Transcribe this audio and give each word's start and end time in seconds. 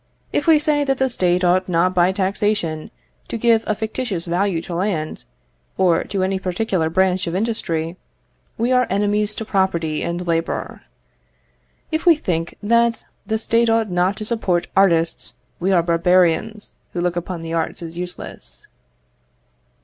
If 0.33 0.47
we 0.47 0.57
say 0.57 0.83
that 0.83 0.97
the 0.97 1.09
State 1.09 1.43
ought 1.43 1.69
not 1.69 1.93
by 1.93 2.11
taxation 2.11 2.89
to 3.27 3.37
give 3.37 3.63
a 3.67 3.75
fictitious 3.75 4.25
value 4.25 4.59
to 4.63 4.73
land, 4.73 5.25
or 5.77 6.03
to 6.05 6.23
any 6.23 6.39
particular 6.39 6.89
branch 6.89 7.27
of 7.27 7.35
industry, 7.35 7.97
we 8.57 8.71
are 8.71 8.87
enemies 8.89 9.35
to 9.35 9.45
property 9.45 10.01
and 10.01 10.25
labour. 10.25 10.81
If 11.91 12.07
we 12.07 12.15
think 12.15 12.57
that 12.63 13.05
the 13.27 13.37
State 13.37 13.69
ought 13.69 13.91
not 13.91 14.15
to 14.17 14.25
support 14.25 14.69
artists, 14.75 15.35
we 15.59 15.71
are 15.71 15.83
barbarians, 15.83 16.73
who 16.93 16.99
look 17.01 17.15
upon 17.15 17.43
the 17.43 17.53
arts 17.53 17.83
as 17.83 17.95
useless. 17.95 18.65